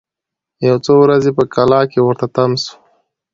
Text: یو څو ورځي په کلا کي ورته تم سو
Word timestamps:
یو 0.67 0.77
څو 0.85 0.93
ورځي 1.03 1.31
په 1.37 1.43
کلا 1.55 1.81
کي 1.91 1.99
ورته 2.01 2.25
تم 2.35 2.51
سو 2.63 2.73